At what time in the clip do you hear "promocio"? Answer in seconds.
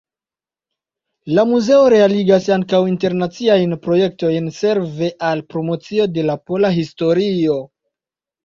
5.53-6.09